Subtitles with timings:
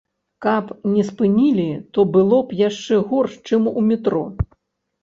[0.45, 1.67] Каб не спынілі,
[1.97, 4.29] то было б яшчэ горш, чым у метро.